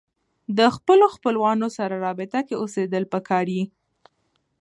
[0.57, 3.65] د خپلو خپلوانو سره رابطه کې اوسېدل پکار يي